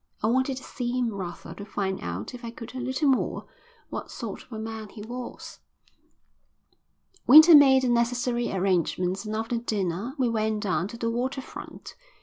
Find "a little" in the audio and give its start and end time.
2.73-3.07